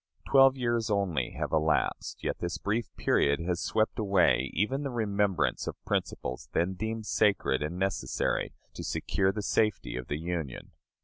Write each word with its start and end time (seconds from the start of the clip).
Twelve 0.27 0.57
years 0.57 0.89
only 0.89 1.33
have 1.37 1.51
elapsed, 1.51 2.23
yet 2.23 2.39
this 2.39 2.57
brief 2.57 2.87
period 2.95 3.39
has 3.41 3.59
swept 3.61 3.99
away 3.99 4.49
even 4.51 4.81
the 4.81 4.89
remembrance 4.89 5.67
of 5.67 5.75
principles 5.85 6.49
then 6.53 6.73
deemed 6.73 7.05
sacred 7.05 7.61
and 7.61 7.77
necessary 7.77 8.51
to 8.73 8.83
secure 8.83 9.31
the 9.31 9.43
safety 9.43 9.95
of 9.95 10.07
the 10.07 10.17
Union. 10.17 10.71